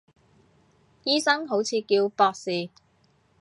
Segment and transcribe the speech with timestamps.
[1.03, 2.69] 醫生好似叫博士